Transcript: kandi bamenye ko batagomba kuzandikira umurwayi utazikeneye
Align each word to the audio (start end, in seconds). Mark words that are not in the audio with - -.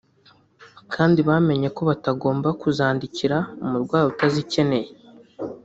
kandi 0.93 1.19
bamenye 1.29 1.67
ko 1.75 1.81
batagomba 1.89 2.49
kuzandikira 2.61 3.37
umurwayi 3.63 4.05
utazikeneye 4.11 4.89